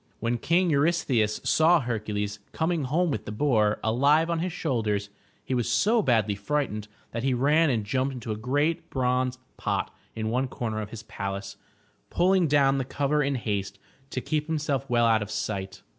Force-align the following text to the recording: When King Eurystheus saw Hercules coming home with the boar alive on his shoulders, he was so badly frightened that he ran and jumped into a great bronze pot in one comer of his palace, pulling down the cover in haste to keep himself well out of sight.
When 0.19 0.39
King 0.39 0.71
Eurystheus 0.71 1.39
saw 1.43 1.79
Hercules 1.79 2.39
coming 2.53 2.85
home 2.85 3.11
with 3.11 3.25
the 3.25 3.31
boar 3.31 3.79
alive 3.83 4.31
on 4.31 4.39
his 4.39 4.51
shoulders, 4.51 5.11
he 5.45 5.53
was 5.53 5.69
so 5.71 6.01
badly 6.01 6.33
frightened 6.33 6.87
that 7.11 7.21
he 7.21 7.35
ran 7.35 7.69
and 7.69 7.85
jumped 7.85 8.11
into 8.11 8.31
a 8.31 8.35
great 8.35 8.89
bronze 8.89 9.37
pot 9.57 9.95
in 10.15 10.31
one 10.31 10.47
comer 10.47 10.81
of 10.81 10.89
his 10.89 11.03
palace, 11.03 11.55
pulling 12.09 12.47
down 12.47 12.79
the 12.79 12.83
cover 12.83 13.21
in 13.21 13.35
haste 13.35 13.77
to 14.09 14.21
keep 14.21 14.47
himself 14.47 14.89
well 14.89 15.05
out 15.05 15.21
of 15.21 15.29
sight. 15.29 15.83